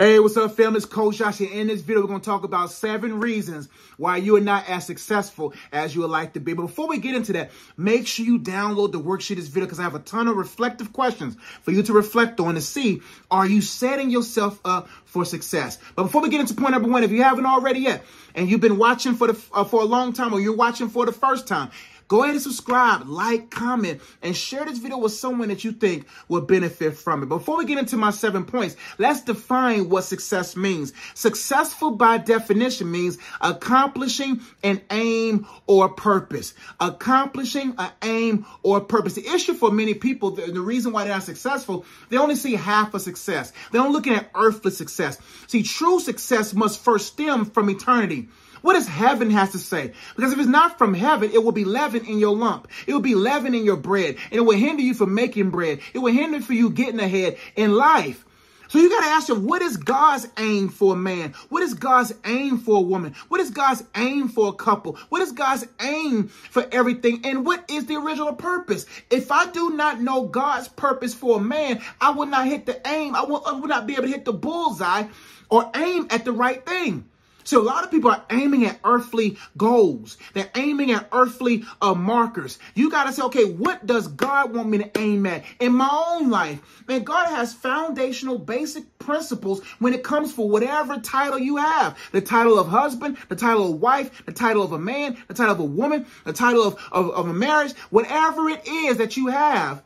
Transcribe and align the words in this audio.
Hey, 0.00 0.18
what's 0.18 0.34
up, 0.38 0.52
fam? 0.52 0.76
It's 0.76 0.86
Coach 0.86 1.18
Josh. 1.18 1.40
And 1.40 1.50
in 1.50 1.66
this 1.66 1.82
video, 1.82 2.00
we're 2.00 2.08
going 2.08 2.22
to 2.22 2.24
talk 2.24 2.42
about 2.42 2.70
seven 2.70 3.20
reasons 3.20 3.68
why 3.98 4.16
you 4.16 4.34
are 4.36 4.40
not 4.40 4.66
as 4.66 4.86
successful 4.86 5.52
as 5.72 5.94
you 5.94 6.00
would 6.00 6.08
like 6.08 6.32
to 6.32 6.40
be. 6.40 6.54
But 6.54 6.68
before 6.68 6.88
we 6.88 6.96
get 6.96 7.14
into 7.14 7.34
that, 7.34 7.50
make 7.76 8.06
sure 8.06 8.24
you 8.24 8.38
download 8.38 8.92
the 8.92 8.98
worksheet 8.98 9.36
this 9.36 9.48
video 9.48 9.66
because 9.66 9.78
I 9.78 9.82
have 9.82 9.94
a 9.94 9.98
ton 9.98 10.26
of 10.26 10.38
reflective 10.38 10.94
questions 10.94 11.36
for 11.60 11.72
you 11.72 11.82
to 11.82 11.92
reflect 11.92 12.40
on 12.40 12.54
to 12.54 12.62
see, 12.62 13.02
are 13.30 13.46
you 13.46 13.60
setting 13.60 14.08
yourself 14.08 14.58
up 14.64 14.88
for 15.04 15.26
success? 15.26 15.76
But 15.96 16.04
before 16.04 16.22
we 16.22 16.30
get 16.30 16.40
into 16.40 16.54
point 16.54 16.72
number 16.72 16.88
one, 16.88 17.04
if 17.04 17.10
you 17.10 17.22
haven't 17.22 17.44
already 17.44 17.80
yet, 17.80 18.02
and 18.34 18.48
you've 18.48 18.62
been 18.62 18.78
watching 18.78 19.16
for 19.16 19.26
the 19.26 19.38
uh, 19.52 19.64
for 19.64 19.82
a 19.82 19.84
long 19.84 20.14
time 20.14 20.32
or 20.32 20.40
you're 20.40 20.56
watching 20.56 20.88
for 20.88 21.04
the 21.04 21.12
first 21.12 21.46
time, 21.46 21.72
Go 22.10 22.24
ahead 22.24 22.34
and 22.34 22.42
subscribe, 22.42 23.06
like, 23.06 23.50
comment, 23.50 24.00
and 24.20 24.36
share 24.36 24.64
this 24.64 24.78
video 24.78 24.98
with 24.98 25.12
someone 25.12 25.46
that 25.46 25.62
you 25.62 25.70
think 25.70 26.08
will 26.26 26.40
benefit 26.40 26.96
from 26.96 27.22
it. 27.22 27.28
Before 27.28 27.56
we 27.56 27.64
get 27.64 27.78
into 27.78 27.96
my 27.96 28.10
seven 28.10 28.44
points, 28.44 28.74
let's 28.98 29.20
define 29.20 29.88
what 29.88 30.02
success 30.02 30.56
means. 30.56 30.92
Successful 31.14 31.92
by 31.92 32.18
definition 32.18 32.90
means 32.90 33.16
accomplishing 33.40 34.40
an 34.64 34.80
aim 34.90 35.46
or 35.68 35.88
purpose. 35.88 36.52
Accomplishing 36.80 37.76
an 37.78 37.92
aim 38.02 38.44
or 38.64 38.80
purpose. 38.80 39.14
The 39.14 39.28
issue 39.28 39.54
for 39.54 39.70
many 39.70 39.94
people, 39.94 40.32
the, 40.32 40.50
the 40.50 40.60
reason 40.60 40.92
why 40.92 41.04
they're 41.04 41.14
not 41.14 41.22
successful, 41.22 41.84
they 42.08 42.16
only 42.16 42.34
see 42.34 42.56
half 42.56 42.92
of 42.92 43.02
success. 43.02 43.52
They're 43.70 43.82
only 43.82 43.92
looking 43.92 44.14
at 44.14 44.32
earthly 44.34 44.72
success. 44.72 45.16
See, 45.46 45.62
true 45.62 46.00
success 46.00 46.54
must 46.54 46.80
first 46.80 47.06
stem 47.06 47.44
from 47.44 47.70
eternity. 47.70 48.30
What 48.62 48.74
does 48.74 48.86
heaven 48.86 49.30
has 49.30 49.52
to 49.52 49.58
say? 49.58 49.92
Because 50.16 50.32
if 50.32 50.38
it's 50.38 50.48
not 50.48 50.78
from 50.78 50.94
heaven, 50.94 51.30
it 51.32 51.42
will 51.42 51.52
be 51.52 51.64
leaven 51.64 52.04
in 52.04 52.18
your 52.18 52.36
lump. 52.36 52.68
It 52.86 52.92
will 52.92 53.00
be 53.00 53.14
leaven 53.14 53.54
in 53.54 53.64
your 53.64 53.76
bread. 53.76 54.16
And 54.30 54.34
it 54.34 54.40
will 54.40 54.56
hinder 54.56 54.82
you 54.82 54.94
from 54.94 55.14
making 55.14 55.50
bread. 55.50 55.80
It 55.94 55.98
will 55.98 56.12
hinder 56.12 56.40
for 56.40 56.52
you 56.52 56.70
getting 56.70 57.00
ahead 57.00 57.38
in 57.56 57.72
life. 57.72 58.24
So 58.70 58.78
you 58.78 58.88
got 58.88 59.00
to 59.00 59.06
ask 59.06 59.28
yourself, 59.28 59.44
what 59.44 59.62
is 59.62 59.76
God's 59.76 60.28
aim 60.38 60.68
for 60.68 60.94
a 60.94 60.96
man? 60.96 61.34
What 61.48 61.64
is 61.64 61.74
God's 61.74 62.14
aim 62.24 62.58
for 62.58 62.76
a 62.76 62.80
woman? 62.80 63.16
What 63.26 63.40
is 63.40 63.50
God's 63.50 63.82
aim 63.96 64.28
for 64.28 64.46
a 64.46 64.52
couple? 64.52 64.96
What 65.08 65.22
is 65.22 65.32
God's 65.32 65.66
aim 65.80 66.28
for 66.28 66.64
everything? 66.70 67.22
And 67.24 67.44
what 67.44 67.68
is 67.68 67.86
the 67.86 67.96
original 67.96 68.32
purpose? 68.32 68.86
If 69.10 69.32
I 69.32 69.50
do 69.50 69.70
not 69.70 70.00
know 70.00 70.22
God's 70.22 70.68
purpose 70.68 71.14
for 71.14 71.38
a 71.38 71.42
man, 71.42 71.82
I 72.00 72.10
will 72.10 72.26
not 72.26 72.46
hit 72.46 72.64
the 72.64 72.80
aim. 72.86 73.16
I 73.16 73.24
will, 73.24 73.42
I 73.44 73.54
will 73.54 73.66
not 73.66 73.88
be 73.88 73.94
able 73.94 74.04
to 74.04 74.08
hit 74.08 74.24
the 74.24 74.32
bullseye 74.32 75.08
or 75.48 75.68
aim 75.74 76.06
at 76.10 76.24
the 76.24 76.32
right 76.32 76.64
thing. 76.64 77.09
So 77.50 77.60
a 77.60 77.62
lot 77.62 77.82
of 77.82 77.90
people 77.90 78.12
are 78.12 78.24
aiming 78.30 78.64
at 78.64 78.78
earthly 78.84 79.36
goals. 79.56 80.18
They're 80.34 80.52
aiming 80.54 80.92
at 80.92 81.08
earthly 81.10 81.64
uh, 81.82 81.94
markers. 81.94 82.60
You 82.76 82.88
got 82.92 83.08
to 83.08 83.12
say, 83.12 83.22
okay, 83.22 83.44
what 83.44 83.84
does 83.84 84.06
God 84.06 84.54
want 84.54 84.68
me 84.68 84.78
to 84.78 84.90
aim 84.96 85.26
at 85.26 85.42
in 85.58 85.72
my 85.72 85.90
own 85.90 86.30
life? 86.30 86.60
Man, 86.86 87.02
God 87.02 87.26
has 87.26 87.52
foundational 87.52 88.38
basic 88.38 88.96
principles 89.00 89.64
when 89.80 89.94
it 89.94 90.04
comes 90.04 90.32
for 90.32 90.48
whatever 90.48 91.00
title 91.00 91.40
you 91.40 91.56
have. 91.56 91.98
The 92.12 92.20
title 92.20 92.56
of 92.56 92.68
husband, 92.68 93.16
the 93.28 93.34
title 93.34 93.72
of 93.72 93.80
wife, 93.80 94.24
the 94.26 94.32
title 94.32 94.62
of 94.62 94.70
a 94.70 94.78
man, 94.78 95.16
the 95.26 95.34
title 95.34 95.54
of 95.54 95.58
a 95.58 95.64
woman, 95.64 96.06
the 96.24 96.32
title 96.32 96.62
of, 96.62 96.74
of, 96.92 97.10
of 97.10 97.28
a 97.28 97.34
marriage, 97.34 97.72
whatever 97.90 98.48
it 98.48 98.64
is 98.64 98.98
that 98.98 99.16
you 99.16 99.26
have. 99.26 99.82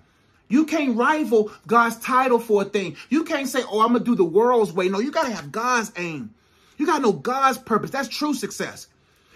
You 0.49 0.67
can't 0.67 0.99
rival 0.99 1.51
God's 1.67 1.97
title 1.97 2.41
for 2.41 2.61
a 2.61 2.67
thing. 2.67 2.99
You 3.09 3.25
can't 3.25 3.49
say, 3.49 3.63
oh, 3.63 3.81
I'm 3.81 3.95
going 3.95 4.01
to 4.01 4.05
do 4.05 4.17
the 4.17 4.23
world's 4.23 4.71
way. 4.71 4.91
No, 4.91 4.99
you 4.99 5.11
got 5.11 5.25
to 5.25 5.33
have 5.33 5.51
God's 5.51 5.91
aim. 5.97 6.35
You 6.77 6.87
got 6.87 6.97
to 6.97 7.03
know 7.03 7.13
God's 7.13 7.59
purpose. 7.59 7.91
That's 7.91 8.09
true 8.09 8.35
success. 8.35 8.89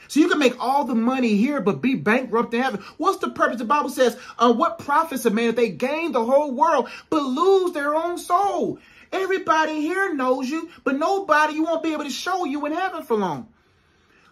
So 0.08 0.20
you 0.20 0.28
can 0.28 0.39
make 0.39 0.58
all 0.58 0.84
the 0.84 0.94
money 0.94 1.36
here, 1.36 1.61
but 1.61 1.83
be 1.83 1.94
bankrupt 1.94 2.55
in 2.55 2.62
heaven. 2.62 2.83
What's 2.97 3.19
the 3.19 3.31
purpose? 3.31 3.58
The 3.58 3.64
Bible 3.64 3.91
says, 3.91 4.17
uh, 4.39 4.53
what 4.53 4.78
profits 4.78 5.27
a 5.27 5.31
man 5.31 5.50
if 5.50 5.56
they 5.56 5.69
gain 5.69 6.12
the 6.12 6.25
whole 6.25 6.50
world, 6.50 6.89
but 7.11 7.22
lose 7.22 7.72
their 7.72 7.94
own 7.94 8.16
soul? 8.16 8.78
Everybody 9.12 9.81
here 9.81 10.14
knows 10.14 10.48
you, 10.48 10.70
but 10.84 10.97
nobody 10.97 11.55
you 11.55 11.64
won't 11.64 11.83
be 11.83 11.92
able 11.92 12.05
to 12.05 12.11
show 12.11 12.44
you 12.44 12.64
in 12.66 12.72
heaven 12.72 13.03
for 13.03 13.16
long. 13.16 13.48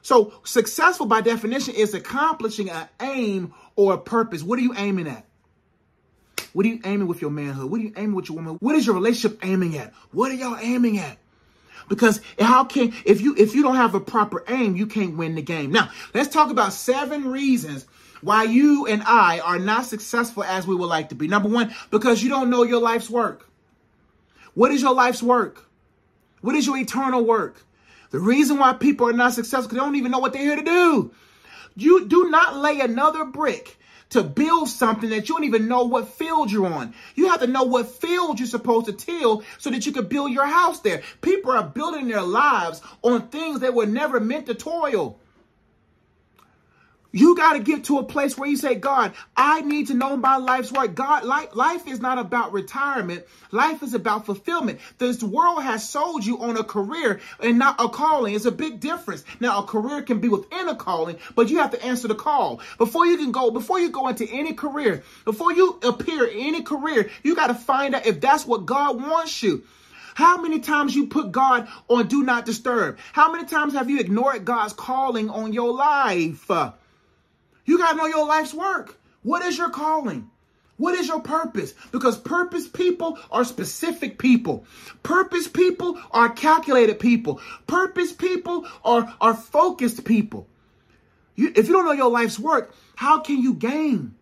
So 0.03 0.33
successful 0.45 1.07
by 1.07 1.21
definition 1.21 1.75
is 1.75 1.93
accomplishing 1.93 2.71
an 2.71 2.89
aim 3.01 3.55
or 3.75 3.95
a 3.95 3.99
purpose. 3.99 4.43
What 4.43 4.59
are 4.59 4.63
you 4.63 4.75
aiming 4.77 5.09
at? 5.09 5.25
What 6.53 6.65
are 6.65 6.69
you 6.69 6.81
aiming 6.85 7.07
with 7.07 7.21
your 7.21 7.31
manhood? 7.31 7.71
What 7.71 7.81
are 7.81 7.85
you 7.85 7.93
aiming 7.97 8.15
with 8.15 8.29
your 8.29 8.37
woman? 8.37 8.57
What 8.61 8.77
is 8.77 8.87
your 8.87 8.95
relationship 8.95 9.45
aiming 9.45 9.77
at? 9.77 9.93
What 10.13 10.31
are 10.31 10.35
y'all 10.35 10.57
aiming 10.59 10.99
at? 10.99 11.19
Because 11.89 12.21
how 12.39 12.65
can 12.65 12.93
if 13.05 13.21
you 13.21 13.35
if 13.37 13.55
you 13.55 13.63
don't 13.63 13.77
have 13.77 13.95
a 13.95 14.01
proper 14.01 14.45
aim, 14.49 14.77
you 14.77 14.87
can't 14.87 15.17
win 15.17 15.35
the 15.35 15.43
game. 15.43 15.71
Now, 15.71 15.91
let's 16.15 16.33
talk 16.33 16.51
about 16.51 16.73
seven 16.73 17.29
reasons 17.29 17.87
why 18.23 18.45
you 18.45 18.87
and 18.87 19.03
I 19.05 19.39
are 19.41 19.59
not 19.59 19.87
successful 19.87 20.43
as 20.43 20.67
we 20.67 20.75
would 20.75 20.89
like 20.89 21.11
to 21.11 21.15
be. 21.15 21.29
Number 21.29 21.49
one, 21.49 21.75
because 21.91 22.23
you 22.23 22.29
don't 22.29 22.51
know 22.51 22.65
your 22.65 22.81
life's 22.81 23.11
work. 23.11 23.49
What 24.55 24.73
is 24.73 24.83
your 24.83 24.95
life's 24.95 25.23
work? 25.23 25.69
What 26.41 26.57
is 26.57 26.67
your 26.67 26.79
eternal 26.79 27.25
work? 27.25 27.63
The 28.11 28.19
reason 28.19 28.59
why 28.59 28.73
people 28.73 29.09
are 29.09 29.13
not 29.13 29.35
successful, 29.35 29.73
they 29.73 29.77
don't 29.77 29.97
even 29.97 30.11
know 30.11 30.19
what 30.19 30.33
they're 30.33 30.43
here 30.43 30.57
to 30.57 30.63
do. 30.63 31.13
You 31.77 32.07
do 32.07 32.31
not 32.31 32.57
lay 32.57 32.81
another 32.81 33.25
brick 33.25 33.77
to 34.11 34.23
build 34.23 34.69
something 34.69 35.11
that 35.11 35.29
you 35.29 35.35
don't 35.35 35.45
even 35.45 35.69
know 35.69 35.85
what 35.85 36.09
field 36.09 36.51
you're 36.51 36.67
on. 36.67 36.95
You 37.15 37.29
have 37.29 37.41
to 37.41 37.47
know 37.47 37.65
what 37.65 37.89
field 37.89 38.39
you're 38.39 38.47
supposed 38.47 38.87
to 38.87 38.93
till 38.93 39.43
so 39.59 39.71
that 39.71 39.87
you 39.87 39.93
can 39.93 40.07
build 40.07 40.33
your 40.33 40.47
house 40.47 40.81
there. 40.81 41.03
People 41.23 41.53
are 41.53 41.65
building 41.65 42.09
their 42.09 42.23
lives 42.23 42.81
on 43.03 43.29
things 43.29 43.61
that 43.61 43.75
were 43.75 43.87
never 43.87 44.21
meant 44.21 44.47
to 44.47 44.55
toil. 44.55 45.19
You 47.13 47.37
got 47.37 47.55
to 47.55 47.61
get 47.61 47.85
to 47.85 47.99
a 47.99 48.05
place 48.05 48.37
where 48.37 48.49
you 48.49 48.57
say, 48.57 48.75
God, 48.75 49.13
I 49.37 49.63
need 49.63 49.89
to 49.89 49.95
know 49.95 50.17
my 50.17 50.37
life's 50.37 50.73
work. 50.73 50.95
God, 50.95 51.25
life, 51.25 51.55
life 51.55 51.87
is 51.87 52.01
not 52.01 52.19
about 52.19 52.53
retirement. 52.53 53.25
Life 53.53 53.83
is 53.83 53.95
about 53.95 54.27
fulfillment. 54.27 54.81
This 54.99 55.23
world 55.23 55.63
has 55.63 55.89
sold 55.89 56.27
you 56.27 56.43
on 56.43 56.57
a 56.57 56.65
career 56.65 57.21
and 57.41 57.59
not 57.59 57.81
a 57.81 57.89
calling. 57.89 58.35
It's 58.35 58.45
a 58.45 58.53
big 58.53 58.81
difference. 58.81 59.25
Now, 59.41 59.63
a 59.63 59.67
career 59.67 60.03
can 60.03 60.21
be 60.21 60.29
within 60.29 60.69
a 60.69 60.75
calling, 60.75 61.17
but 61.35 61.49
you 61.49 61.59
have 61.59 61.71
to 61.71 61.83
answer 61.83 62.09
the 62.09 62.15
call. 62.15 62.61
Before 62.77 63.07
you 63.07 63.17
can 63.17 63.33
go, 63.33 63.51
before 63.51 63.79
you 63.79 63.91
go 63.91 64.09
into 64.09 64.29
any 64.31 64.53
career, 64.53 65.03
before 65.25 65.53
you 65.53 65.79
appear 65.83 66.25
in 66.25 66.39
any 66.39 66.63
career, 66.63 67.09
you 67.23 67.35
got 67.35 67.49
to 67.49 67.55
find 67.55 67.95
out 67.95 68.07
if 68.07 68.21
that's 68.21 68.47
what 68.47 68.67
God 68.67 69.01
wants 69.01 69.43
you. 69.43 69.65
How 70.17 70.41
many 70.41 70.61
times 70.61 70.95
you 70.95 71.09
put 71.09 71.31
God 71.31 71.69
on 71.89 72.09
do 72.09 72.23
not 72.23 72.47
disturb? 72.47 72.99
How 73.13 73.31
many 73.31 73.47
times 73.47 73.75
have 73.75 73.91
you 73.91 74.01
ignored 74.01 74.45
God's 74.45 74.73
calling 74.73 75.29
on 75.29 75.53
your 75.53 75.75
life? 75.75 76.51
You 77.67 77.79
got 77.79 77.93
to 77.93 77.97
know 77.99 78.07
your 78.07 78.27
life's 78.27 78.55
work. 78.55 78.99
What 79.23 79.43
is 79.43 79.59
your 79.59 79.71
calling? 79.71 80.31
What 80.79 80.95
is 80.95 81.09
your 81.09 81.21
purpose? 81.21 81.75
Because 81.91 82.19
purpose 82.19 82.69
people 82.69 83.19
are 83.31 83.45
specific 83.45 84.19
people. 84.19 84.67
Purpose 85.03 85.49
people 85.49 85.99
are 86.11 86.29
calculated 86.29 86.99
people. 87.01 87.41
Purpose 87.67 88.13
people 88.13 88.67
are, 88.85 89.15
are 89.21 89.35
focused 89.35 90.05
people. 90.05 90.47
You, 91.35 91.53
if 91.55 91.67
you 91.67 91.73
don't 91.73 91.87
know 91.87 91.93
your 91.93 92.11
life's 92.11 92.39
work, 92.39 92.75
how 92.95 93.21
can 93.21 93.43
you 93.43 93.55
gain? 93.55 94.15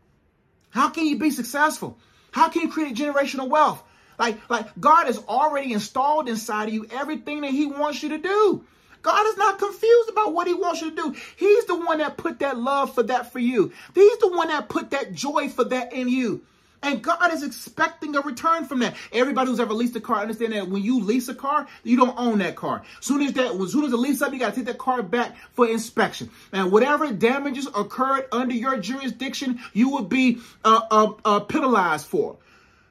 How 0.70 0.90
can 0.90 1.06
you 1.06 1.18
be 1.18 1.30
successful? 1.30 1.98
How 2.30 2.48
can 2.48 2.62
you 2.62 2.68
create 2.68 2.96
generational 2.96 3.48
wealth? 3.48 3.82
Like, 4.18 4.38
like 4.48 4.68
God 4.78 5.06
has 5.06 5.18
already 5.18 5.72
installed 5.72 6.28
inside 6.28 6.68
of 6.68 6.74
you 6.74 6.86
everything 6.90 7.40
that 7.42 7.50
he 7.50 7.66
wants 7.66 8.02
you 8.02 8.10
to 8.10 8.18
do. 8.18 8.64
God 9.04 9.26
is 9.26 9.36
not 9.36 9.58
confused 9.58 10.08
about 10.08 10.32
what 10.32 10.46
he 10.46 10.54
wants 10.54 10.80
you 10.80 10.90
to 10.90 10.96
do. 10.96 11.14
He's 11.36 11.66
the 11.66 11.76
one 11.76 11.98
that 11.98 12.16
put 12.16 12.38
that 12.38 12.58
love 12.58 12.94
for 12.94 13.02
that 13.04 13.30
for 13.30 13.38
you. 13.38 13.70
He's 13.94 14.18
the 14.18 14.28
one 14.28 14.48
that 14.48 14.70
put 14.70 14.90
that 14.92 15.12
joy 15.12 15.50
for 15.50 15.62
that 15.64 15.92
in 15.92 16.08
you. 16.08 16.42
And 16.82 17.02
God 17.02 17.32
is 17.32 17.42
expecting 17.42 18.16
a 18.16 18.20
return 18.22 18.64
from 18.64 18.78
that. 18.78 18.94
Everybody 19.12 19.50
who's 19.50 19.60
ever 19.60 19.74
leased 19.74 19.94
a 19.96 20.00
car 20.00 20.22
understand 20.22 20.54
that 20.54 20.68
when 20.68 20.82
you 20.82 21.00
lease 21.00 21.28
a 21.28 21.34
car, 21.34 21.66
you 21.82 21.98
don't 21.98 22.18
own 22.18 22.38
that 22.38 22.56
car. 22.56 22.82
As 22.98 23.04
soon 23.04 23.20
as 23.20 23.34
that, 23.34 23.54
as 23.54 23.72
soon 23.72 23.84
as 23.84 23.90
the 23.90 23.98
lease 23.98 24.22
up, 24.22 24.32
you 24.32 24.38
got 24.38 24.50
to 24.50 24.56
take 24.56 24.66
that 24.66 24.78
car 24.78 25.02
back 25.02 25.36
for 25.52 25.68
inspection. 25.68 26.30
And 26.52 26.72
whatever 26.72 27.12
damages 27.12 27.66
occurred 27.66 28.26
under 28.32 28.54
your 28.54 28.78
jurisdiction, 28.78 29.60
you 29.74 29.90
would 29.90 30.08
be 30.08 30.38
uh, 30.64 30.80
uh, 30.90 31.12
uh, 31.26 31.40
penalized 31.40 32.06
for. 32.06 32.38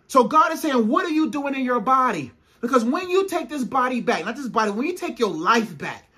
So 0.08 0.26
God 0.26 0.54
is 0.54 0.62
saying, 0.62 0.88
what 0.88 1.06
are 1.06 1.12
you 1.12 1.32
doing 1.32 1.56
in 1.56 1.66
your 1.66 1.80
body? 1.80 2.32
Because 2.64 2.86
when 2.86 3.10
you 3.10 3.28
take 3.28 3.50
this 3.50 3.66
body 3.66 4.00
back, 4.00 4.24
not 4.24 4.38
this 4.38 4.48
body, 4.48 4.72
when 4.72 4.88
you 4.88 4.96
take 4.96 5.20
your 5.20 5.32
life 5.32 5.78
back, 5.78 6.10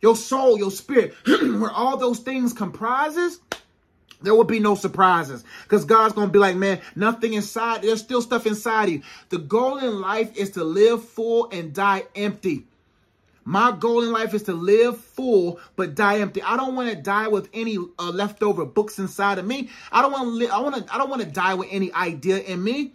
your 0.00 0.16
soul, 0.16 0.56
your 0.56 0.70
spirit, 0.70 1.12
where 1.26 1.70
all 1.70 1.98
those 1.98 2.20
things 2.20 2.54
comprises, 2.54 3.38
there 4.22 4.34
will 4.34 4.44
be 4.44 4.60
no 4.60 4.76
surprises 4.76 5.44
because 5.64 5.84
God's 5.84 6.14
going 6.14 6.28
to 6.28 6.32
be 6.32 6.38
like, 6.38 6.56
man, 6.56 6.80
nothing 6.96 7.34
inside. 7.34 7.82
There's 7.82 8.00
still 8.00 8.22
stuff 8.22 8.46
inside 8.46 8.88
you. 8.88 9.02
The 9.28 9.36
goal 9.36 9.76
in 9.76 10.00
life 10.00 10.34
is 10.38 10.52
to 10.52 10.64
live 10.64 11.04
full 11.04 11.50
and 11.50 11.74
die 11.74 12.04
empty. 12.16 12.64
My 13.44 13.70
goal 13.70 14.04
in 14.04 14.10
life 14.10 14.32
is 14.32 14.44
to 14.44 14.54
live 14.54 14.98
full 14.98 15.60
but 15.76 15.94
die 15.94 16.20
empty. 16.20 16.40
I 16.40 16.56
don't 16.56 16.76
want 16.76 16.88
to 16.88 16.96
die 16.96 17.28
with 17.28 17.50
any 17.52 17.76
uh, 17.76 18.10
leftover 18.10 18.64
books 18.64 18.98
inside 18.98 19.38
of 19.38 19.46
me. 19.46 19.68
I 19.92 20.00
don't 20.00 20.12
want 20.12 20.40
to. 20.40 20.48
I 20.48 20.60
want 20.60 20.76
to. 20.76 20.94
I 20.94 20.96
don't 20.96 21.10
want 21.10 21.20
to 21.20 21.28
die 21.28 21.52
with 21.52 21.68
any 21.70 21.92
idea 21.92 22.38
in 22.38 22.64
me. 22.64 22.92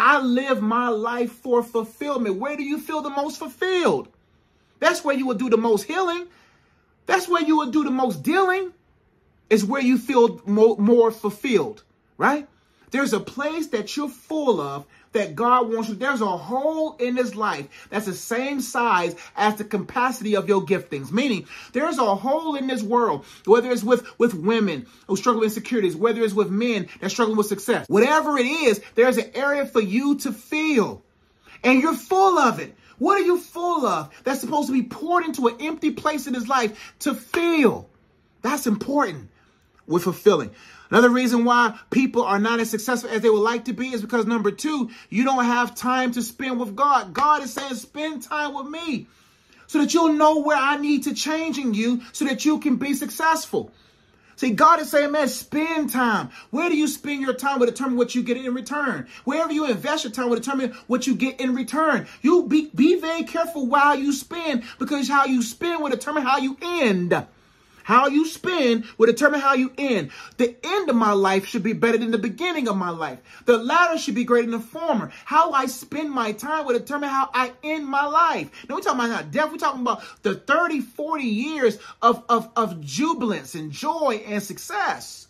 I 0.00 0.20
live 0.20 0.62
my 0.62 0.90
life 0.90 1.32
for 1.32 1.60
fulfillment. 1.60 2.36
Where 2.36 2.56
do 2.56 2.62
you 2.62 2.78
feel 2.78 3.02
the 3.02 3.10
most 3.10 3.36
fulfilled? 3.36 4.08
That's 4.78 5.02
where 5.02 5.16
you 5.16 5.26
will 5.26 5.34
do 5.34 5.50
the 5.50 5.56
most 5.56 5.82
healing. 5.82 6.28
That's 7.06 7.26
where 7.26 7.42
you 7.42 7.56
will 7.56 7.72
do 7.72 7.82
the 7.82 7.90
most 7.90 8.22
dealing. 8.22 8.72
Is 9.50 9.64
where 9.64 9.82
you 9.82 9.98
feel 9.98 10.40
more, 10.46 10.76
more 10.78 11.10
fulfilled, 11.10 11.82
right? 12.16 12.46
There's 12.92 13.12
a 13.12 13.18
place 13.18 13.66
that 13.68 13.96
you're 13.96 14.08
full 14.08 14.60
of 14.60 14.86
that 15.12 15.34
God 15.34 15.72
wants 15.72 15.88
you. 15.88 15.94
There's 15.94 16.20
a 16.20 16.36
hole 16.36 16.96
in 16.96 17.16
his 17.16 17.34
life 17.34 17.68
that's 17.90 18.06
the 18.06 18.14
same 18.14 18.60
size 18.60 19.14
as 19.36 19.56
the 19.56 19.64
capacity 19.64 20.36
of 20.36 20.48
your 20.48 20.62
giftings. 20.62 21.10
Meaning, 21.10 21.46
there's 21.72 21.98
a 21.98 22.14
hole 22.14 22.54
in 22.56 22.66
this 22.66 22.82
world, 22.82 23.24
whether 23.44 23.70
it's 23.70 23.84
with, 23.84 24.06
with 24.18 24.34
women 24.34 24.86
who 25.06 25.16
struggle 25.16 25.40
with 25.40 25.50
insecurities, 25.50 25.96
whether 25.96 26.22
it's 26.22 26.34
with 26.34 26.50
men 26.50 26.88
that 27.00 27.10
struggle 27.10 27.34
with 27.34 27.46
success. 27.46 27.86
Whatever 27.88 28.38
it 28.38 28.46
is, 28.46 28.80
there's 28.94 29.18
an 29.18 29.30
area 29.34 29.66
for 29.66 29.80
you 29.80 30.16
to 30.18 30.32
feel. 30.32 31.02
And 31.64 31.82
you're 31.82 31.94
full 31.94 32.38
of 32.38 32.60
it. 32.60 32.74
What 32.98 33.20
are 33.20 33.24
you 33.24 33.38
full 33.38 33.86
of 33.86 34.10
that's 34.24 34.40
supposed 34.40 34.68
to 34.68 34.72
be 34.72 34.82
poured 34.82 35.24
into 35.24 35.46
an 35.46 35.56
empty 35.60 35.92
place 35.92 36.26
in 36.26 36.34
his 36.34 36.48
life 36.48 36.94
to 37.00 37.14
feel? 37.14 37.88
That's 38.42 38.66
important 38.66 39.30
with 39.88 40.04
fulfilling. 40.04 40.50
Another 40.90 41.10
reason 41.10 41.44
why 41.44 41.78
people 41.90 42.22
are 42.22 42.38
not 42.38 42.60
as 42.60 42.70
successful 42.70 43.10
as 43.10 43.20
they 43.20 43.28
would 43.30 43.42
like 43.42 43.66
to 43.66 43.72
be 43.72 43.88
is 43.88 44.00
because 44.00 44.26
number 44.26 44.50
two, 44.50 44.90
you 45.10 45.24
don't 45.24 45.44
have 45.44 45.74
time 45.74 46.12
to 46.12 46.22
spend 46.22 46.60
with 46.60 46.76
God. 46.76 47.12
God 47.12 47.42
is 47.42 47.52
saying, 47.52 47.74
spend 47.74 48.22
time 48.22 48.54
with 48.54 48.66
me 48.66 49.06
so 49.66 49.78
that 49.80 49.92
you'll 49.92 50.14
know 50.14 50.40
where 50.40 50.56
I 50.56 50.76
need 50.76 51.04
to 51.04 51.14
change 51.14 51.58
in 51.58 51.74
you 51.74 52.02
so 52.12 52.24
that 52.24 52.44
you 52.44 52.58
can 52.58 52.76
be 52.76 52.94
successful. 52.94 53.70
See, 54.36 54.52
God 54.52 54.80
is 54.80 54.88
saying, 54.88 55.10
man, 55.10 55.28
spend 55.28 55.90
time. 55.90 56.30
Where 56.50 56.68
do 56.68 56.76
you 56.76 56.86
spend 56.86 57.22
your 57.22 57.34
time 57.34 57.58
will 57.58 57.66
determine 57.66 57.98
what 57.98 58.14
you 58.14 58.22
get 58.22 58.36
in 58.36 58.54
return. 58.54 59.08
Wherever 59.24 59.52
you 59.52 59.68
invest 59.68 60.04
your 60.04 60.12
time 60.12 60.28
will 60.28 60.36
determine 60.36 60.74
what 60.86 61.08
you 61.08 61.16
get 61.16 61.40
in 61.40 61.56
return. 61.56 62.06
You 62.22 62.46
be, 62.46 62.70
be 62.72 63.00
very 63.00 63.24
careful 63.24 63.66
while 63.66 63.98
you 63.98 64.12
spend 64.12 64.62
because 64.78 65.08
how 65.08 65.24
you 65.24 65.42
spend 65.42 65.82
will 65.82 65.90
determine 65.90 66.22
how 66.22 66.38
you 66.38 66.56
end. 66.62 67.26
How 67.88 68.06
you 68.06 68.26
spend 68.26 68.84
will 68.98 69.06
determine 69.06 69.40
how 69.40 69.54
you 69.54 69.72
end. 69.78 70.10
The 70.36 70.54
end 70.62 70.90
of 70.90 70.96
my 70.96 71.12
life 71.12 71.46
should 71.46 71.62
be 71.62 71.72
better 71.72 71.96
than 71.96 72.10
the 72.10 72.18
beginning 72.18 72.68
of 72.68 72.76
my 72.76 72.90
life. 72.90 73.18
The 73.46 73.56
latter 73.56 73.96
should 73.96 74.14
be 74.14 74.24
greater 74.24 74.50
than 74.50 74.60
the 74.60 74.66
former. 74.66 75.10
How 75.24 75.52
I 75.52 75.64
spend 75.64 76.10
my 76.10 76.32
time 76.32 76.66
will 76.66 76.78
determine 76.78 77.08
how 77.08 77.30
I 77.32 77.50
end 77.62 77.86
my 77.86 78.04
life. 78.04 78.50
Now 78.68 78.74
we're 78.74 78.82
talking 78.82 79.10
about 79.10 79.30
death. 79.30 79.50
We're 79.50 79.56
talking 79.56 79.80
about 79.80 80.02
the 80.22 80.34
30, 80.34 80.82
40 80.82 81.24
years 81.24 81.78
of, 82.02 82.22
of, 82.28 82.50
of 82.56 82.78
jubilance 82.82 83.54
and 83.54 83.72
joy 83.72 84.22
and 84.26 84.42
success. 84.42 85.28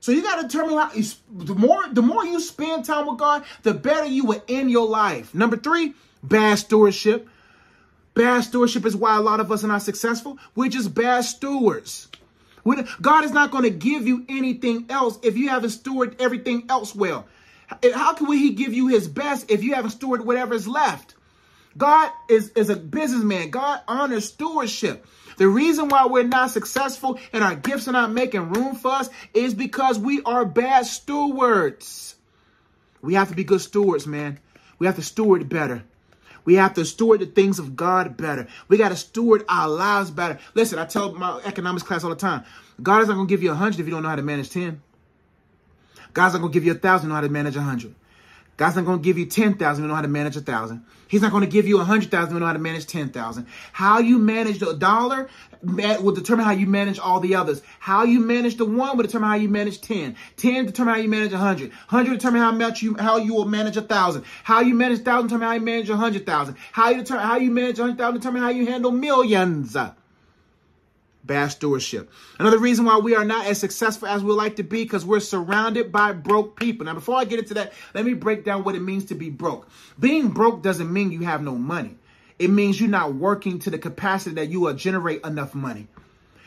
So 0.00 0.12
you 0.12 0.20
got 0.20 0.42
to 0.42 0.46
determine 0.46 0.76
how 0.76 0.92
you, 0.92 1.04
the 1.30 1.54
more 1.54 1.88
the 1.90 2.02
more 2.02 2.22
you 2.22 2.40
spend 2.40 2.84
time 2.84 3.06
with 3.06 3.18
God, 3.18 3.44
the 3.62 3.72
better 3.72 4.04
you 4.04 4.26
will 4.26 4.44
end 4.46 4.70
your 4.70 4.86
life. 4.86 5.34
Number 5.34 5.56
three, 5.56 5.94
bad 6.22 6.58
stewardship. 6.58 7.30
Bad 8.20 8.44
stewardship 8.44 8.84
is 8.84 8.94
why 8.94 9.16
a 9.16 9.20
lot 9.22 9.40
of 9.40 9.50
us 9.50 9.64
are 9.64 9.68
not 9.68 9.80
successful. 9.80 10.36
We're 10.54 10.68
just 10.68 10.94
bad 10.94 11.24
stewards. 11.24 12.06
God 13.00 13.24
is 13.24 13.32
not 13.32 13.50
going 13.50 13.64
to 13.64 13.70
give 13.70 14.06
you 14.06 14.26
anything 14.28 14.84
else 14.90 15.18
if 15.22 15.38
you 15.38 15.48
haven't 15.48 15.70
stewarded 15.70 16.20
everything 16.20 16.66
else 16.68 16.94
well. 16.94 17.26
How 17.94 18.12
can 18.12 18.30
he 18.30 18.50
give 18.50 18.74
you 18.74 18.88
his 18.88 19.08
best 19.08 19.50
if 19.50 19.64
you 19.64 19.72
haven't 19.72 19.92
stewarded 19.92 20.26
whatever 20.26 20.52
is 20.52 20.68
left? 20.68 21.14
God 21.78 22.12
is, 22.28 22.50
is 22.50 22.68
a 22.68 22.76
businessman. 22.76 23.48
God 23.48 23.80
honors 23.88 24.28
stewardship. 24.28 25.06
The 25.38 25.48
reason 25.48 25.88
why 25.88 26.04
we're 26.04 26.24
not 26.24 26.50
successful 26.50 27.18
and 27.32 27.42
our 27.42 27.54
gifts 27.54 27.88
are 27.88 27.92
not 27.92 28.12
making 28.12 28.52
room 28.52 28.74
for 28.74 28.90
us 28.90 29.08
is 29.32 29.54
because 29.54 29.98
we 29.98 30.20
are 30.24 30.44
bad 30.44 30.84
stewards. 30.84 32.16
We 33.00 33.14
have 33.14 33.30
to 33.30 33.34
be 33.34 33.44
good 33.44 33.62
stewards, 33.62 34.06
man. 34.06 34.40
We 34.78 34.86
have 34.86 34.96
to 34.96 35.02
steward 35.02 35.48
better. 35.48 35.84
We 36.44 36.54
have 36.54 36.74
to 36.74 36.84
steward 36.84 37.20
the 37.20 37.26
things 37.26 37.58
of 37.58 37.76
God 37.76 38.16
better. 38.16 38.46
We 38.68 38.76
got 38.76 38.90
to 38.90 38.96
steward 38.96 39.44
our 39.48 39.68
lives 39.68 40.10
better. 40.10 40.38
Listen, 40.54 40.78
I 40.78 40.84
tell 40.84 41.12
my 41.12 41.40
economics 41.44 41.82
class 41.82 42.04
all 42.04 42.10
the 42.10 42.16
time, 42.16 42.44
God 42.82 43.02
is 43.02 43.08
not 43.08 43.14
going 43.14 43.26
to 43.26 43.30
give 43.30 43.42
you 43.42 43.52
a 43.52 43.54
hundred 43.54 43.80
if 43.80 43.86
you 43.86 43.92
don't 43.92 44.02
know 44.02 44.08
how 44.08 44.16
to 44.16 44.22
manage 44.22 44.50
10. 44.50 44.80
God's 46.12 46.34
not 46.34 46.40
going 46.40 46.52
to 46.52 46.56
give 46.56 46.64
you 46.64 46.72
a 46.72 46.76
thousand 46.76 47.08
know 47.08 47.14
how 47.14 47.20
to 47.20 47.28
manage 47.28 47.56
a 47.56 47.62
hundred. 47.62 47.94
God's 48.60 48.76
not 48.76 48.84
going 48.84 48.98
to 48.98 49.02
give 49.02 49.16
you 49.16 49.24
10,000 49.24 49.82
you 49.82 49.88
know 49.88 49.94
how 49.94 50.02
to 50.02 50.08
manage 50.08 50.36
a 50.36 50.42
thousand. 50.42 50.84
He's 51.08 51.22
not 51.22 51.32
going 51.32 51.44
to 51.44 51.48
give 51.48 51.66
you 51.66 51.76
a 51.76 51.78
100,000 51.78 52.34
you 52.34 52.40
know 52.40 52.44
how 52.44 52.52
to 52.52 52.58
manage 52.58 52.86
10,000. 52.86 53.46
How 53.72 54.00
you 54.00 54.18
manage 54.18 54.58
the 54.58 54.74
dollar 54.74 55.30
will 55.62 56.12
determine 56.12 56.44
how 56.44 56.50
you 56.50 56.66
manage 56.66 56.98
all 56.98 57.20
the 57.20 57.36
others. 57.36 57.62
How 57.78 58.04
you 58.04 58.20
manage 58.20 58.58
the 58.58 58.66
one 58.66 58.98
will 58.98 59.04
determine 59.04 59.30
how 59.30 59.36
you 59.36 59.48
manage 59.48 59.80
10. 59.80 60.14
10 60.36 60.66
determine 60.66 60.92
how 60.92 61.00
you 61.00 61.08
manage 61.08 61.32
100. 61.32 61.70
100 61.70 62.10
determine 62.12 62.42
how 62.42 62.52
much 62.52 62.82
you 62.82 62.94
how 62.98 63.16
you 63.16 63.32
will 63.32 63.46
manage 63.46 63.78
a 63.78 63.80
thousand. 63.80 64.26
How 64.44 64.60
you 64.60 64.74
manage 64.74 65.04
thousand 65.04 65.28
determine 65.28 65.48
how 65.48 65.54
you 65.54 65.60
manage 65.62 65.88
a 65.88 65.96
hundred 65.96 66.26
thousand. 66.26 66.56
How 66.72 66.90
you 66.90 66.98
determine 66.98 67.24
how 67.24 67.38
you 67.38 67.50
manage 67.50 67.78
a 67.78 67.82
hundred 67.84 67.96
thousand 67.96 68.20
determine 68.20 68.42
how 68.42 68.50
you 68.50 68.66
handle 68.66 68.90
millions 68.90 69.74
bad 71.24 71.48
stewardship. 71.48 72.10
Another 72.38 72.58
reason 72.58 72.84
why 72.84 72.98
we 72.98 73.14
are 73.14 73.24
not 73.24 73.46
as 73.46 73.58
successful 73.58 74.08
as 74.08 74.22
we 74.22 74.32
like 74.32 74.56
to 74.56 74.62
be 74.62 74.82
because 74.82 75.04
we're 75.04 75.20
surrounded 75.20 75.92
by 75.92 76.12
broke 76.12 76.58
people. 76.58 76.86
Now, 76.86 76.94
before 76.94 77.16
I 77.16 77.24
get 77.24 77.38
into 77.38 77.54
that, 77.54 77.72
let 77.94 78.04
me 78.04 78.14
break 78.14 78.44
down 78.44 78.64
what 78.64 78.74
it 78.74 78.80
means 78.80 79.06
to 79.06 79.14
be 79.14 79.30
broke. 79.30 79.68
Being 79.98 80.28
broke 80.28 80.62
doesn't 80.62 80.92
mean 80.92 81.12
you 81.12 81.20
have 81.20 81.42
no 81.42 81.54
money. 81.54 81.96
It 82.38 82.48
means 82.48 82.80
you're 82.80 82.88
not 82.88 83.14
working 83.14 83.58
to 83.60 83.70
the 83.70 83.78
capacity 83.78 84.36
that 84.36 84.48
you 84.48 84.60
will 84.60 84.74
generate 84.74 85.24
enough 85.24 85.54
money. 85.54 85.88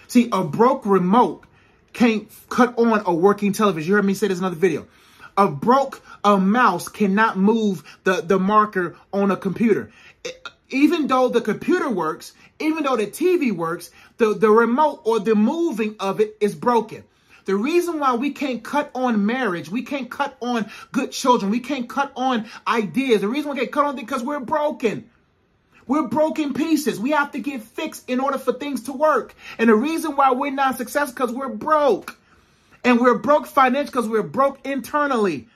See, 0.08 0.30
a 0.32 0.44
broke 0.44 0.86
remote 0.86 1.46
can't 1.94 2.28
cut 2.50 2.78
on 2.78 3.04
a 3.06 3.14
working 3.14 3.54
television. 3.54 3.90
You 3.90 3.96
heard 3.96 4.06
me 4.06 4.16
say 4.16 4.28
this 4.28 4.40
in 4.40 4.44
another 4.44 4.60
video. 4.60 4.88
A 5.38 5.48
broke 5.48 6.04
a 6.24 6.38
mouse 6.38 6.88
cannot 6.88 7.38
move 7.38 7.84
the, 8.04 8.22
the 8.22 8.40
marker 8.40 8.96
on 9.12 9.32
a 9.32 9.38
computer. 9.38 9.92
It, 10.24 10.48
even 10.74 11.08
though 11.08 11.30
the 11.30 11.42
computer 11.42 11.90
works, 11.90 12.34
even 12.60 12.84
though 12.84 12.98
the 12.98 13.08
TV 13.08 13.52
works, 13.52 13.92
the, 14.18 14.34
the 14.34 14.50
remote 14.50 15.02
or 15.04 15.20
the 15.20 15.36
moving 15.36 15.96
of 16.00 16.20
it 16.20 16.36
is 16.40 16.56
broken. 16.56 17.04
The 17.46 17.56
reason 17.56 18.00
why 18.00 18.16
we 18.16 18.32
can't 18.32 18.64
cut 18.64 18.90
on 18.96 19.26
marriage, 19.26 19.70
we 19.70 19.84
can't 19.84 20.10
cut 20.10 20.38
on 20.42 20.70
good 20.92 21.12
children, 21.12 21.52
we 21.52 21.60
can't 21.60 21.90
cut 21.90 22.12
on 22.16 22.46
ideas. 22.68 23.22
The 23.22 23.28
reason 23.28 23.52
we 23.52 23.58
can't 23.58 23.72
cut 23.72 23.86
on 23.86 23.96
things 23.96 24.08
because 24.08 24.24
we're 24.24 24.40
broken. 24.40 25.10
We're 25.86 26.08
broken 26.08 26.54
pieces. 26.54 27.00
We 27.00 27.12
have 27.12 27.32
to 27.34 27.40
get 27.40 27.62
fixed 27.62 28.10
in 28.10 28.22
order 28.22 28.38
for 28.38 28.54
things 28.54 28.84
to 28.84 28.94
work. 28.94 29.36
And 29.58 29.70
the 29.70 29.76
reason 29.76 30.16
why 30.16 30.32
we're 30.32 30.52
not 30.52 30.78
successful 30.78 31.14
because 31.14 31.36
we're 31.36 31.50
broke. 31.50 32.18
And 32.86 33.00
we're 33.00 33.18
broke 33.18 33.48
financially 33.48 33.92
because 33.92 34.08
we're 34.08 34.24
broke 34.24 34.66
internally. 34.66 35.48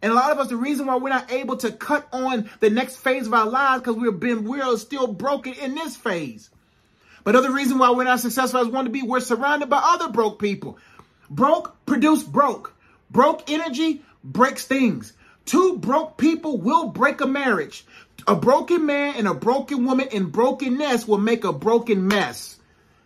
And 0.00 0.12
a 0.12 0.14
lot 0.14 0.30
of 0.30 0.38
us, 0.38 0.48
the 0.48 0.56
reason 0.56 0.86
why 0.86 0.96
we're 0.96 1.08
not 1.08 1.32
able 1.32 1.56
to 1.58 1.72
cut 1.72 2.06
on 2.12 2.48
the 2.60 2.70
next 2.70 2.96
phase 2.96 3.26
of 3.26 3.34
our 3.34 3.48
lives 3.48 3.82
because 3.82 3.96
we've 3.96 4.18
been, 4.18 4.44
we're 4.44 4.76
still 4.76 5.08
broken 5.08 5.54
in 5.54 5.74
this 5.74 5.96
phase. 5.96 6.50
But 7.24 7.34
other 7.34 7.52
reason 7.52 7.78
why 7.78 7.90
we're 7.90 8.04
not 8.04 8.20
successful 8.20 8.60
as 8.60 8.68
want 8.68 8.86
to 8.86 8.92
be, 8.92 9.02
we're 9.02 9.20
surrounded 9.20 9.68
by 9.68 9.80
other 9.82 10.08
broke 10.10 10.40
people. 10.40 10.78
Broke 11.28 11.76
produce 11.84 12.22
broke. 12.22 12.74
Broke 13.10 13.50
energy 13.50 14.02
breaks 14.22 14.64
things. 14.64 15.12
Two 15.44 15.78
broke 15.78 16.16
people 16.16 16.58
will 16.58 16.88
break 16.88 17.20
a 17.20 17.26
marriage. 17.26 17.84
A 18.26 18.36
broken 18.36 18.86
man 18.86 19.14
and 19.16 19.26
a 19.26 19.34
broken 19.34 19.84
woman 19.84 20.08
in 20.08 20.26
brokenness 20.26 21.08
will 21.08 21.18
make 21.18 21.44
a 21.44 21.52
broken 21.52 22.06
mess. 22.06 22.56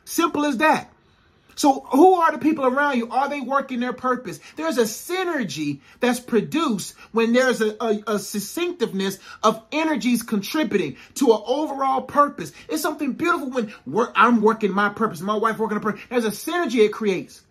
Simple 0.05 0.45
as 0.45 0.59
that. 0.59 0.92
So 1.55 1.81
who 1.91 2.15
are 2.15 2.33
the 2.33 2.39
people 2.39 2.65
around 2.65 2.99
you? 2.99 3.11
Are 3.11 3.29
they 3.29 3.41
working 3.41 3.81
their 3.81 3.93
purpose? 3.93 4.41
There's 4.57 4.79
a 4.79 4.83
synergy 4.83 5.81
that's 6.01 6.21
produced 6.21 6.95
when 7.13 7.33
there's 7.33 7.61
a, 7.61 7.77
a, 7.81 8.03
a 8.07 8.19
succinctiveness 8.19 9.19
of 9.43 9.63
energies 9.73 10.23
contributing 10.23 10.97
to 11.15 11.33
an 11.33 11.43
overall 11.47 12.03
purpose. 12.03 12.53
It's 12.69 12.83
something 12.83 13.13
beautiful 13.13 13.51
when 13.51 13.73
I'm 14.15 14.41
working 14.41 14.73
my 14.73 14.89
purpose, 14.89 15.21
my 15.21 15.37
wife 15.37 15.59
working 15.59 15.77
her 15.77 15.83
purpose. 15.83 16.03
There's 16.09 16.25
a 16.25 16.31
synergy 16.31 16.85
it 16.85 16.93
creates. 16.93 17.43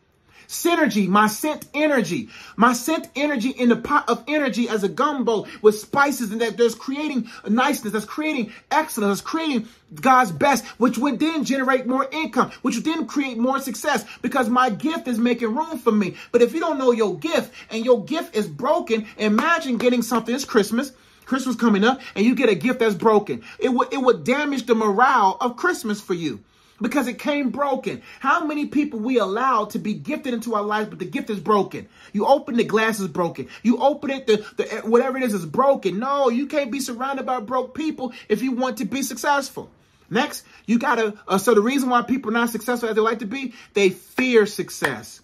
Synergy, 0.51 1.07
my 1.07 1.27
scent 1.27 1.65
energy, 1.73 2.27
my 2.57 2.73
scent 2.73 3.07
energy 3.15 3.51
in 3.51 3.69
the 3.69 3.77
pot 3.77 4.09
of 4.09 4.21
energy 4.27 4.67
as 4.67 4.83
a 4.83 4.89
gumbo 4.89 5.47
with 5.61 5.79
spices 5.79 6.33
and 6.33 6.41
that 6.41 6.57
there's 6.57 6.75
creating 6.75 7.29
niceness, 7.47 7.93
that's 7.93 8.03
creating 8.03 8.51
excellence, 8.69 9.19
that's 9.19 9.29
creating 9.29 9.69
God's 9.95 10.33
best, 10.33 10.65
which 10.77 10.97
would 10.97 11.19
then 11.19 11.45
generate 11.45 11.87
more 11.87 12.05
income, 12.11 12.51
which 12.63 12.75
would 12.75 12.83
then 12.83 13.07
create 13.07 13.37
more 13.37 13.61
success 13.61 14.03
because 14.21 14.49
my 14.49 14.69
gift 14.69 15.07
is 15.07 15.17
making 15.17 15.55
room 15.55 15.79
for 15.79 15.93
me. 15.93 16.17
But 16.33 16.41
if 16.41 16.53
you 16.53 16.59
don't 16.59 16.77
know 16.77 16.91
your 16.91 17.17
gift 17.17 17.53
and 17.69 17.85
your 17.85 18.03
gift 18.03 18.35
is 18.35 18.49
broken, 18.49 19.07
imagine 19.17 19.77
getting 19.77 20.01
something, 20.01 20.35
it's 20.35 20.43
Christmas, 20.43 20.91
Christmas 21.23 21.55
coming 21.55 21.85
up, 21.85 22.01
and 22.13 22.25
you 22.25 22.35
get 22.35 22.49
a 22.49 22.55
gift 22.55 22.79
that's 22.79 22.93
broken. 22.93 23.41
It 23.57 23.69
would, 23.69 23.93
it 23.93 24.01
would 24.01 24.25
damage 24.25 24.65
the 24.65 24.75
morale 24.75 25.37
of 25.39 25.55
Christmas 25.55 26.01
for 26.01 26.13
you 26.13 26.43
because 26.81 27.07
it 27.07 27.19
came 27.19 27.49
broken. 27.51 28.01
How 28.19 28.45
many 28.45 28.65
people 28.65 28.99
we 28.99 29.19
allow 29.19 29.65
to 29.65 29.79
be 29.79 29.93
gifted 29.93 30.33
into 30.33 30.55
our 30.55 30.63
lives, 30.63 30.89
but 30.89 30.99
the 30.99 31.05
gift 31.05 31.29
is 31.29 31.39
broken. 31.39 31.87
You 32.11 32.25
open 32.25 32.57
the 32.57 32.63
glass 32.63 32.99
is 32.99 33.07
broken. 33.07 33.47
You 33.63 33.77
open 33.77 34.09
it, 34.09 34.27
the, 34.27 34.37
the 34.57 34.81
whatever 34.83 35.17
it 35.17 35.23
is 35.23 35.33
is 35.33 35.45
broken. 35.45 35.99
No, 35.99 36.29
you 36.29 36.47
can't 36.47 36.71
be 36.71 36.79
surrounded 36.79 37.25
by 37.25 37.39
broke 37.39 37.73
people 37.73 38.13
if 38.27 38.41
you 38.41 38.51
want 38.51 38.77
to 38.77 38.85
be 38.85 39.03
successful. 39.03 39.69
Next, 40.09 40.45
you 40.65 40.77
gotta. 40.77 41.13
Uh, 41.25 41.37
so 41.37 41.53
the 41.53 41.61
reason 41.61 41.89
why 41.89 42.01
people 42.01 42.31
are 42.31 42.33
not 42.33 42.49
successful 42.49 42.89
as 42.89 42.95
they 42.95 43.01
like 43.01 43.19
to 43.19 43.25
be, 43.25 43.53
they 43.73 43.89
fear 43.89 44.45
success. 44.45 45.21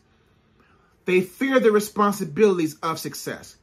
They 1.04 1.22
fear 1.22 1.60
the 1.60 1.72
responsibilities 1.72 2.78
of 2.82 2.98
success. 2.98 3.57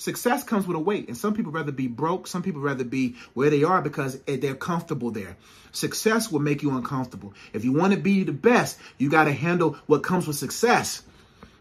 Success 0.00 0.42
comes 0.44 0.66
with 0.66 0.78
a 0.78 0.80
weight, 0.80 1.08
and 1.08 1.16
some 1.16 1.34
people 1.34 1.52
rather 1.52 1.72
be 1.72 1.86
broke. 1.86 2.26
Some 2.26 2.42
people 2.42 2.62
rather 2.62 2.84
be 2.84 3.16
where 3.34 3.50
they 3.50 3.64
are 3.64 3.82
because 3.82 4.18
they're 4.22 4.54
comfortable 4.54 5.10
there. 5.10 5.36
Success 5.72 6.32
will 6.32 6.40
make 6.40 6.62
you 6.62 6.74
uncomfortable. 6.74 7.34
If 7.52 7.66
you 7.66 7.74
want 7.74 7.92
to 7.92 7.98
be 7.98 8.24
the 8.24 8.32
best, 8.32 8.78
you 8.96 9.10
got 9.10 9.24
to 9.24 9.32
handle 9.32 9.76
what 9.84 10.02
comes 10.02 10.26
with 10.26 10.36
success. 10.36 11.02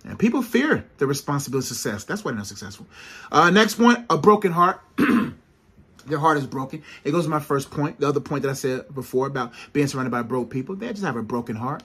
And 0.06 0.18
people 0.18 0.42
fear 0.42 0.86
the 1.00 1.06
responsibility 1.06 1.66
of 1.66 1.68
success. 1.68 2.06
That's 2.06 2.24
why 2.24 2.32
they're 2.32 2.38
not 2.38 2.48
successful. 2.48 2.88
Uh, 3.30 3.50
next 3.50 3.78
one, 3.78 4.06
a 4.10 4.18
broken 4.18 4.54
heart. 4.54 4.80
Their 6.06 6.20
heart 6.20 6.38
is 6.38 6.48
broken. 6.48 6.82
It 7.04 7.12
goes 7.12 7.26
to 7.26 7.30
my 7.30 7.42
first 7.42 7.70
point, 7.70 8.00
the 8.00 8.08
other 8.08 8.22
point 8.22 8.44
that 8.44 8.52
I 8.52 8.54
said 8.54 8.96
before 8.96 9.28
about 9.28 9.52
being 9.74 9.88
surrounded 9.88 10.12
by 10.12 10.22
broke 10.22 10.50
people. 10.50 10.78
They 10.78 10.88
just 10.92 11.04
have 11.04 11.18
a 11.18 11.24
broken 11.24 11.58
heart. 11.58 11.84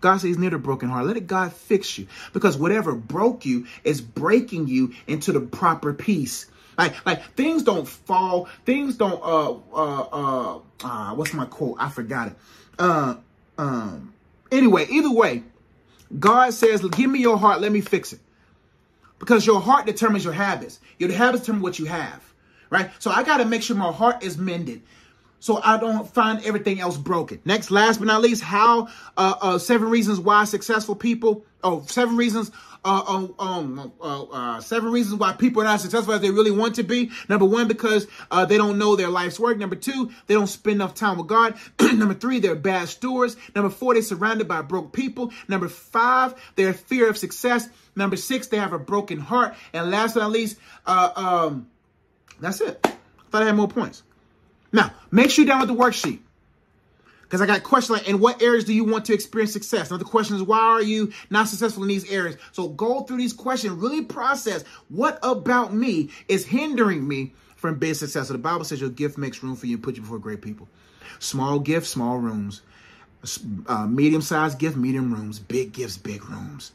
God 0.00 0.18
says 0.18 0.38
near 0.38 0.50
the 0.50 0.58
broken 0.58 0.88
heart. 0.88 1.06
Let 1.06 1.16
it 1.16 1.26
God 1.26 1.52
fix 1.52 1.98
you. 1.98 2.06
Because 2.32 2.56
whatever 2.56 2.94
broke 2.94 3.44
you 3.44 3.66
is 3.84 4.00
breaking 4.00 4.68
you 4.68 4.94
into 5.06 5.32
the 5.32 5.40
proper 5.40 5.92
peace. 5.92 6.46
Like, 6.76 7.04
like 7.06 7.22
things 7.34 7.62
don't 7.62 7.86
fall. 7.86 8.48
Things 8.64 8.96
don't, 8.96 9.20
uh, 9.22 9.52
uh, 9.72 10.08
uh, 10.12 10.58
uh 10.82 11.14
what's 11.14 11.32
my 11.32 11.46
quote? 11.46 11.76
I 11.78 11.88
forgot 11.88 12.28
it. 12.28 12.36
Uh, 12.78 13.16
um, 13.58 14.12
anyway, 14.50 14.86
either 14.90 15.12
way, 15.12 15.42
God 16.18 16.52
says, 16.52 16.84
give 16.84 17.10
me 17.10 17.20
your 17.20 17.38
heart. 17.38 17.60
Let 17.60 17.72
me 17.72 17.80
fix 17.80 18.12
it. 18.12 18.20
Because 19.18 19.46
your 19.46 19.60
heart 19.60 19.86
determines 19.86 20.24
your 20.24 20.32
habits. 20.32 20.80
Your 20.98 21.10
habits 21.12 21.42
determine 21.42 21.62
what 21.62 21.78
you 21.78 21.86
have 21.86 22.22
right? 22.74 22.90
So 22.98 23.10
I 23.10 23.22
got 23.22 23.38
to 23.38 23.44
make 23.44 23.62
sure 23.62 23.76
my 23.76 23.92
heart 23.92 24.22
is 24.22 24.36
mended 24.36 24.82
so 25.44 25.60
I 25.62 25.76
don't 25.76 26.08
find 26.08 26.42
everything 26.46 26.80
else 26.80 26.96
broken. 26.96 27.38
Next, 27.44 27.70
last 27.70 27.98
but 27.98 28.06
not 28.06 28.22
least, 28.22 28.42
how 28.42 28.88
uh, 29.14 29.34
uh, 29.42 29.58
seven 29.58 29.90
reasons 29.90 30.18
why 30.18 30.44
successful 30.44 30.96
people, 30.96 31.44
oh, 31.62 31.84
seven 31.86 32.16
reasons, 32.16 32.50
uh, 32.82 33.02
um, 33.06 33.34
um 33.38 33.92
uh, 34.00 34.22
uh, 34.22 34.60
seven 34.62 34.90
reasons 34.90 35.20
why 35.20 35.34
people 35.34 35.60
are 35.60 35.66
not 35.66 35.82
successful 35.82 36.14
as 36.14 36.22
they 36.22 36.30
really 36.30 36.50
want 36.50 36.76
to 36.76 36.82
be. 36.82 37.10
Number 37.28 37.44
one, 37.44 37.68
because 37.68 38.06
uh, 38.30 38.46
they 38.46 38.56
don't 38.56 38.78
know 38.78 38.96
their 38.96 39.10
life's 39.10 39.38
work. 39.38 39.58
Number 39.58 39.76
two, 39.76 40.10
they 40.28 40.32
don't 40.32 40.46
spend 40.46 40.76
enough 40.76 40.94
time 40.94 41.18
with 41.18 41.26
God. 41.26 41.58
Number 41.78 42.14
three, 42.14 42.40
they're 42.40 42.54
bad 42.54 42.88
stewards. 42.88 43.36
Number 43.54 43.68
four, 43.68 43.92
they're 43.92 44.02
surrounded 44.02 44.48
by 44.48 44.62
broke 44.62 44.94
people. 44.94 45.30
Number 45.46 45.68
five, 45.68 46.34
they're 46.56 46.72
fear 46.72 47.10
of 47.10 47.18
success. 47.18 47.68
Number 47.94 48.16
six, 48.16 48.46
they 48.46 48.56
have 48.56 48.72
a 48.72 48.78
broken 48.78 49.18
heart. 49.18 49.56
And 49.74 49.90
last 49.90 50.14
but 50.14 50.20
not 50.20 50.30
least, 50.30 50.56
um, 50.86 51.68
that's 52.40 52.62
it. 52.62 52.80
I 52.82 52.96
thought 53.30 53.42
I 53.42 53.44
had 53.44 53.56
more 53.56 53.68
points. 53.68 54.04
Now, 54.74 54.90
make 55.12 55.30
sure 55.30 55.44
you 55.44 55.50
download 55.50 55.68
the 55.68 55.74
worksheet. 55.74 56.18
Because 57.22 57.40
I 57.40 57.46
got 57.46 57.62
questions 57.62 58.00
like, 58.00 58.08
in 58.08 58.18
what 58.18 58.42
areas 58.42 58.64
do 58.64 58.74
you 58.74 58.84
want 58.84 59.04
to 59.04 59.14
experience 59.14 59.52
success? 59.52 59.88
Another 59.88 60.04
question 60.04 60.34
is, 60.34 60.42
why 60.42 60.58
are 60.58 60.82
you 60.82 61.12
not 61.30 61.46
successful 61.46 61.84
in 61.84 61.88
these 61.88 62.10
areas? 62.10 62.36
So 62.50 62.68
go 62.68 63.02
through 63.02 63.18
these 63.18 63.32
questions, 63.32 63.72
really 63.74 64.04
process 64.04 64.64
what 64.88 65.20
about 65.22 65.72
me 65.72 66.10
is 66.26 66.44
hindering 66.44 67.06
me 67.06 67.32
from 67.54 67.78
being 67.78 67.94
successful. 67.94 68.34
The 68.34 68.42
Bible 68.42 68.64
says 68.64 68.80
your 68.80 68.90
gift 68.90 69.16
makes 69.16 69.44
room 69.44 69.54
for 69.54 69.66
you 69.66 69.76
and 69.76 69.82
put 69.82 69.94
you 69.94 70.02
before 70.02 70.18
great 70.18 70.42
people. 70.42 70.68
Small 71.20 71.60
gift, 71.60 71.86
small 71.86 72.18
rooms. 72.18 72.62
Uh, 73.66 73.86
medium-sized 73.86 74.58
gift, 74.58 74.76
medium 74.76 75.14
rooms. 75.14 75.38
Big 75.38 75.72
gifts, 75.72 75.96
big 75.96 76.28
rooms. 76.28 76.72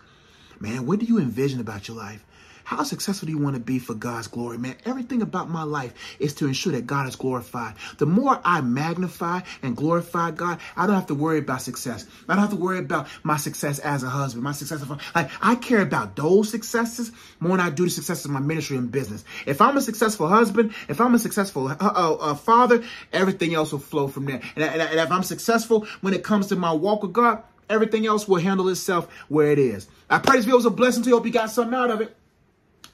Man, 0.62 0.86
what 0.86 1.00
do 1.00 1.06
you 1.06 1.20
envision 1.20 1.60
about 1.60 1.90
your 1.90 1.98
life? 1.98 2.26
How 2.70 2.84
successful 2.84 3.26
do 3.26 3.32
you 3.32 3.40
want 3.40 3.56
to 3.56 3.60
be 3.60 3.80
for 3.80 3.96
God's 3.96 4.28
glory, 4.28 4.60
man? 4.60 4.76
Everything 4.86 5.24
about 5.24 5.50
my 5.50 5.64
life 5.64 5.92
is 6.20 6.36
to 6.36 6.46
ensure 6.46 6.74
that 6.74 6.86
God 6.86 7.08
is 7.08 7.16
glorified. 7.16 7.74
The 7.98 8.06
more 8.06 8.40
I 8.46 8.62
magnify 8.62 9.40
and 9.64 9.76
glorify 9.76 10.30
God, 10.30 10.60
I 10.78 10.86
don't 10.86 10.94
have 10.94 11.08
to 11.08 11.16
worry 11.16 11.40
about 11.40 11.64
success. 11.64 12.06
I 12.28 12.36
don't 12.36 12.44
have 12.44 12.52
to 12.52 12.56
worry 12.56 12.78
about 12.78 13.08
my 13.24 13.38
success 13.38 13.80
as 13.80 14.04
a 14.04 14.10
husband, 14.10 14.44
my 14.44 14.52
success. 14.52 14.88
Like 15.16 15.32
I 15.42 15.56
care 15.56 15.82
about 15.82 16.16
those 16.16 16.52
successes 16.52 17.12
more 17.40 17.58
than 17.58 17.66
I 17.66 17.72
do 17.72 17.86
the 17.86 17.90
success 17.90 18.24
of 18.26 18.30
my 18.30 18.40
ministry 18.40 18.78
and 18.78 18.92
business. 18.92 19.26
If 19.48 19.62
I'm 19.62 19.76
a 19.76 19.82
successful 19.82 20.28
husband, 20.28 20.76
if 20.88 21.02
I'm 21.02 21.16
a 21.16 21.20
successful 21.20 21.70
uh, 21.70 21.76
uh, 21.80 22.18
uh, 22.20 22.36
father, 22.36 22.84
everything 23.12 23.56
else 23.56 23.72
will 23.72 23.80
flow 23.80 24.08
from 24.08 24.26
there. 24.26 24.42
And, 24.56 24.64
and, 24.64 24.80
and 24.80 25.00
if 25.00 25.12
I'm 25.12 25.24
successful 25.24 25.88
when 26.02 26.14
it 26.14 26.24
comes 26.24 26.46
to 26.50 26.56
my 26.56 26.74
walk 26.74 27.02
with 27.02 27.14
God, 27.14 27.42
everything 27.68 28.06
else 28.06 28.28
will 28.28 28.40
handle 28.40 28.70
itself 28.70 29.12
where 29.28 29.52
it 29.52 29.58
is. 29.58 29.88
I 30.08 30.20
pray 30.20 30.38
this 30.38 30.46
video 30.46 30.58
was 30.58 30.66
a 30.68 30.70
blessing 30.70 31.02
to 31.02 31.10
you. 31.10 31.16
Hope 31.16 31.26
you 31.26 31.32
got 31.32 31.50
something 31.50 31.74
out 31.74 31.90
of 31.90 32.02
it. 32.02 32.16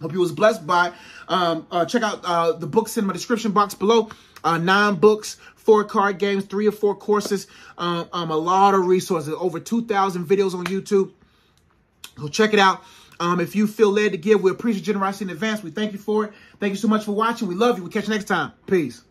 Hope 0.01 0.13
you 0.13 0.19
was 0.19 0.31
blessed 0.31 0.65
by. 0.67 0.91
Um, 1.27 1.67
uh, 1.71 1.85
check 1.85 2.03
out 2.03 2.21
uh, 2.23 2.53
the 2.53 2.67
books 2.67 2.97
in 2.97 3.05
my 3.05 3.13
description 3.13 3.51
box 3.51 3.73
below. 3.73 4.09
Uh, 4.43 4.57
nine 4.57 4.95
books, 4.95 5.37
four 5.55 5.83
card 5.83 6.19
games, 6.19 6.45
three 6.45 6.67
or 6.67 6.71
four 6.71 6.95
courses, 6.95 7.47
um, 7.77 8.07
um, 8.13 8.29
a 8.29 8.37
lot 8.37 8.75
of 8.75 8.85
resources, 8.85 9.33
over 9.37 9.59
2,000 9.59 10.25
videos 10.25 10.53
on 10.53 10.65
YouTube. 10.65 11.11
So 12.19 12.27
check 12.27 12.53
it 12.53 12.59
out. 12.59 12.83
Um, 13.19 13.39
if 13.39 13.55
you 13.55 13.65
feel 13.65 13.91
led 13.91 14.11
to 14.11 14.17
give, 14.17 14.41
we 14.41 14.51
appreciate 14.51 14.83
generosity 14.83 15.25
in 15.25 15.31
advance. 15.31 15.63
We 15.63 15.71
thank 15.71 15.93
you 15.93 15.99
for 15.99 16.25
it. 16.25 16.33
Thank 16.59 16.71
you 16.71 16.77
so 16.77 16.87
much 16.87 17.05
for 17.05 17.13
watching. 17.13 17.47
We 17.47 17.55
love 17.55 17.77
you. 17.77 17.83
We'll 17.83 17.91
catch 17.91 18.07
you 18.07 18.13
next 18.13 18.25
time. 18.25 18.51
Peace. 18.67 19.05